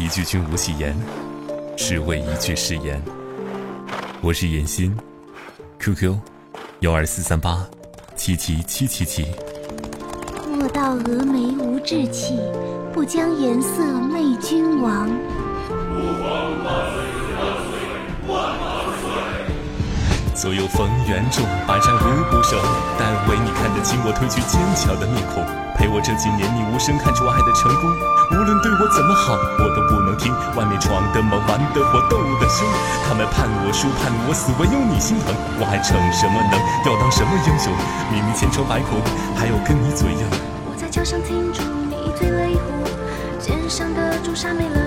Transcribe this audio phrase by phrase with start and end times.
[0.00, 0.96] 一句君无戏言，
[1.76, 2.98] 只为一句誓言。
[4.22, 4.96] 我是严心
[5.78, 6.16] ，QQ：
[6.78, 7.66] 幺二四三八
[8.16, 9.26] 七七七七七。
[10.50, 12.40] 莫道蛾眉无志气，
[12.94, 15.06] 不将颜色媚君王。
[15.06, 15.10] 万
[16.64, 17.04] 万岁，
[18.26, 18.64] 万万
[19.02, 19.04] 岁
[20.34, 22.58] 左右逢源众，百战无不胜。
[22.98, 23.36] 但为
[23.82, 25.44] 请我褪去坚强的面孔，
[25.76, 27.88] 陪我这几年，你无声看着我爱的成功。
[28.30, 30.32] 无论对我怎么好，我都不能听。
[30.54, 32.68] 外面闯的猛，玩的火，斗的凶。
[33.08, 35.34] 他们盼我输，盼我死，唯有你心疼。
[35.58, 36.54] 我还逞什么能？
[36.86, 37.72] 要当什么英雄？
[38.12, 39.00] 明明千疮百孔，
[39.34, 40.22] 还要跟你嘴硬。
[40.68, 42.84] 我在桥上停住，你一醉了一壶，
[43.40, 44.78] 肩上的朱砂没了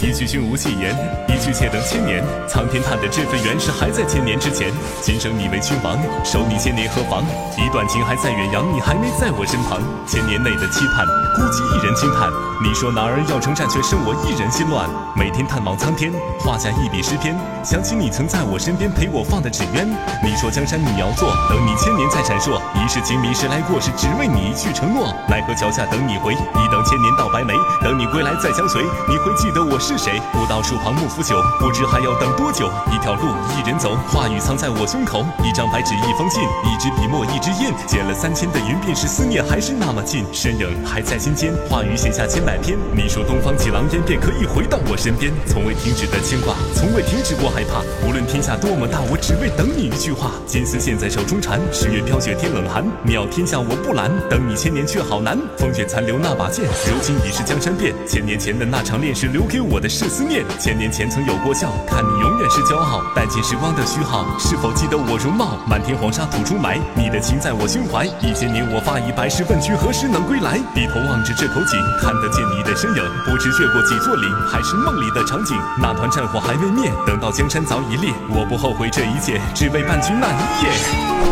[0.00, 0.96] 一句君无戏言，
[1.28, 2.24] 一句且等千年。
[2.48, 4.72] 苍天叹的这份缘是还在千年之前。
[5.02, 7.22] 今生你为君王，守你千年何妨？
[7.58, 9.78] 一段情还在远洋，你还没在我身旁。
[10.06, 11.04] 千年内的期盼，
[11.36, 12.32] 孤寂一人轻叹。
[12.64, 14.88] 你说男儿要征战，却剩我一人心乱。
[15.14, 19.84] 每天探望苍天，画下一笔诗篇，想起你曾在我身边陪我放的纸鸢。
[20.24, 22.56] 你说江山你要做，等你千年再闪烁。
[22.80, 25.12] 一世情迷时来过，是只为你一句承诺。
[25.28, 27.52] 奈何桥下等你回，一等千年到白眉，
[27.84, 28.82] 等你归来再相随。
[29.06, 30.16] 你会记得我是谁？
[30.32, 32.72] 古道树旁木腐朽，不知还要等多久。
[32.88, 35.20] 一条路，一人走，话语藏在我胸口。
[35.44, 37.68] 一张白纸，一封信，一支笔墨，一支印。
[37.86, 40.24] 剪了三千的云鬓，是思念还是那么近？
[40.32, 42.78] 身影还在心间，话语写下千百篇。
[42.94, 45.32] 你说东方起狼烟，便可以回到我身边。
[45.44, 47.82] 从未停止的牵挂，从未停止过害怕。
[48.06, 50.30] 无论天下多么大，我只为等你一句话。
[50.46, 52.86] 金丝线在手中缠，十月飘雪天冷寒。
[53.02, 55.36] 你要天下我不拦，等你千年却好难。
[55.58, 57.92] 风雪残留那把剑，如今已是江山变。
[58.06, 60.44] 千年前的那场恋，是留给我的是思念。
[60.60, 63.02] 千年前曾有过笑，看你永远是骄傲。
[63.16, 65.58] 淡尽时光的虚耗，是否记得我容貌？
[65.66, 68.06] 满天黄沙土中埋，你的情在我胸怀。
[68.22, 70.60] 一千年我发一百世，问君何时能归来？
[70.72, 75.56] 低头望望着这口井，看得见你的身影，不知越过几座岭，还是梦里的场景。
[75.80, 81.25] 那团战火还未灭，等到江山早已裂，我不后悔这一切，只为伴君那一夜。